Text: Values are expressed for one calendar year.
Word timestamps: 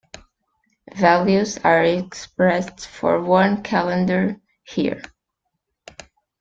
Values 0.95 1.59
are 1.59 1.83
expressed 1.83 2.87
for 2.87 3.21
one 3.21 3.61
calendar 3.61 4.41
year. 4.75 5.03